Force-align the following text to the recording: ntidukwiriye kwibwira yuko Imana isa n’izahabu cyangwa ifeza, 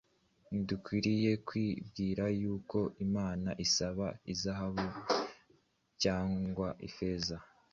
ntidukwiriye 0.51 1.31
kwibwira 1.47 2.23
yuko 2.41 2.79
Imana 3.05 3.49
isa 3.65 3.87
n’izahabu 3.97 4.87
cyangwa 6.01 6.67
ifeza, 6.87 7.35